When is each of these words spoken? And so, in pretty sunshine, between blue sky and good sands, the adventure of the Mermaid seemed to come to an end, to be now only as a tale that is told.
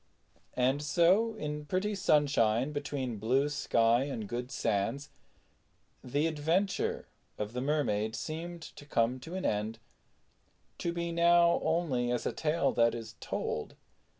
And 0.57 0.81
so, 0.81 1.35
in 1.35 1.65
pretty 1.67 1.93
sunshine, 1.93 2.71
between 2.71 3.17
blue 3.19 3.49
sky 3.49 4.05
and 4.05 4.27
good 4.27 4.49
sands, 4.49 5.11
the 6.03 6.25
adventure 6.25 7.05
of 7.37 7.53
the 7.53 7.61
Mermaid 7.61 8.15
seemed 8.15 8.63
to 8.63 8.87
come 8.87 9.19
to 9.19 9.35
an 9.35 9.45
end, 9.45 9.77
to 10.79 10.91
be 10.91 11.11
now 11.11 11.59
only 11.63 12.09
as 12.11 12.25
a 12.25 12.33
tale 12.33 12.71
that 12.71 12.95
is 12.95 13.13
told. 13.19 13.75